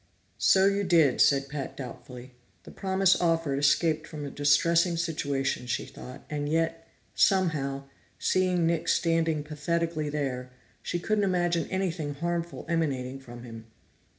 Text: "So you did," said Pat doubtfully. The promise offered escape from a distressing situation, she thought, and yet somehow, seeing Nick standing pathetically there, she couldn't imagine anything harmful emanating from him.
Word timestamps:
"So 0.39 0.65
you 0.65 0.83
did," 0.83 1.21
said 1.21 1.47
Pat 1.47 1.77
doubtfully. 1.77 2.31
The 2.63 2.71
promise 2.71 3.21
offered 3.21 3.59
escape 3.59 4.07
from 4.07 4.25
a 4.25 4.31
distressing 4.31 4.97
situation, 4.97 5.67
she 5.67 5.85
thought, 5.85 6.25
and 6.27 6.49
yet 6.49 6.87
somehow, 7.13 7.83
seeing 8.17 8.65
Nick 8.65 8.87
standing 8.87 9.43
pathetically 9.43 10.09
there, 10.09 10.49
she 10.81 10.97
couldn't 10.97 11.23
imagine 11.23 11.67
anything 11.69 12.15
harmful 12.15 12.65
emanating 12.67 13.19
from 13.19 13.43
him. 13.43 13.67